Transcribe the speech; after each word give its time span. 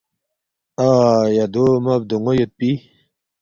”ایہ 0.87 1.45
دو 1.53 1.63
مہ 1.83 1.93
بدون٘و 2.01 2.31
یودپی 2.39 2.69